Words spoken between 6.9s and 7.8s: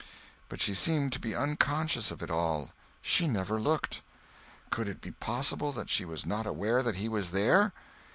he was there?